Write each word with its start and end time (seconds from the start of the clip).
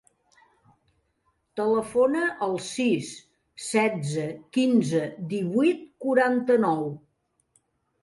Telefona 1.61 2.23
al 2.47 2.57
sis, 2.69 3.13
setze, 3.67 4.27
quinze, 4.59 5.07
divuit, 5.37 5.89
quaranta-nou. 6.09 6.87